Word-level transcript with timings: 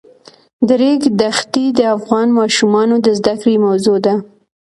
د 0.67 0.69
ریګ 0.81 1.01
دښتې 1.21 1.65
د 1.79 1.79
افغان 1.95 2.27
ماشومانو 2.39 2.95
د 3.05 3.07
زده 3.19 3.33
کړې 3.41 3.55
موضوع 3.65 3.97
ده. 4.05 4.13